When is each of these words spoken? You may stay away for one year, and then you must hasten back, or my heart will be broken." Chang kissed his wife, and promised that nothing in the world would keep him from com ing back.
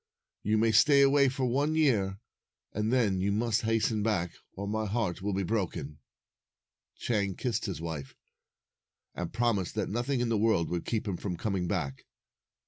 You 0.41 0.57
may 0.57 0.71
stay 0.71 1.03
away 1.03 1.29
for 1.29 1.45
one 1.45 1.75
year, 1.75 2.19
and 2.73 2.91
then 2.91 3.19
you 3.21 3.31
must 3.31 3.61
hasten 3.61 4.01
back, 4.01 4.31
or 4.53 4.67
my 4.67 4.87
heart 4.87 5.21
will 5.21 5.35
be 5.35 5.43
broken." 5.43 5.99
Chang 6.97 7.35
kissed 7.35 7.65
his 7.67 7.79
wife, 7.79 8.15
and 9.13 9.31
promised 9.31 9.75
that 9.75 9.89
nothing 9.89 10.19
in 10.19 10.29
the 10.29 10.39
world 10.39 10.71
would 10.71 10.85
keep 10.85 11.07
him 11.07 11.17
from 11.17 11.37
com 11.37 11.55
ing 11.55 11.67
back. 11.67 12.05